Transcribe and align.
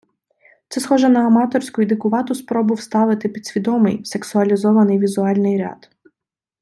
Це 0.67 0.81
схоже 0.81 1.09
на 1.09 1.19
аматорську 1.27 1.81
і 1.81 1.85
дикувату 1.85 2.35
спробу 2.35 2.73
вставити 2.73 3.29
підсвідомий, 3.29 4.05
сексуалізований 4.05 4.99
візуальний 4.99 5.57
ряд. 5.63 5.89